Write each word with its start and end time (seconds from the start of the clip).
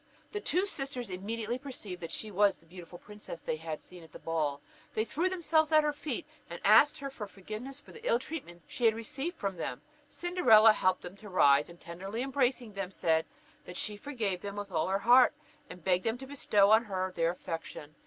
The 0.31 0.41
two 0.41 0.65
sisters 0.65 1.11
immediately 1.11 1.59
perceived 1.59 2.01
that 2.01 2.09
she 2.11 2.31
was 2.31 2.57
the 2.57 2.65
beautiful 2.65 2.97
princess 2.97 3.39
they 3.39 3.57
had 3.57 3.83
seen 3.83 4.01
at 4.03 4.11
the 4.11 4.17
ball. 4.17 4.59
They 4.95 5.05
threw 5.05 5.29
themselves 5.29 5.71
at 5.71 5.83
her 5.83 5.93
feet, 5.93 6.25
and 6.49 6.59
asked 6.63 6.97
her 6.97 7.09
forgiveness 7.11 7.79
for 7.79 7.91
the 7.91 8.03
ill 8.03 8.17
treatment 8.17 8.63
she 8.67 8.85
had 8.85 8.95
received 8.95 9.37
from 9.37 9.57
them. 9.57 9.83
Cinderella 10.09 10.73
helped 10.73 11.03
them 11.03 11.15
to 11.17 11.29
rise, 11.29 11.69
and, 11.69 11.79
tenderly 11.79 12.23
embracing 12.23 12.73
them, 12.73 12.89
said 12.89 13.27
that 13.65 13.77
she 13.77 13.95
forgave 13.95 14.41
them 14.41 14.55
with 14.55 14.71
all 14.71 14.87
her 14.87 14.97
heart, 14.97 15.35
and 15.69 15.83
begged 15.83 16.05
them 16.05 16.17
to 16.17 16.25
bestow 16.25 16.71
on 16.71 16.85
her 16.85 17.11
their 17.15 17.29
affection. 17.29 17.93